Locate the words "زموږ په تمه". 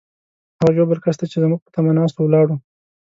1.43-1.91